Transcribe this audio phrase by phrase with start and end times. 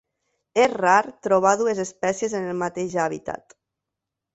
[0.63, 3.61] És rar trobar dues espècies en el mateix hàbitat.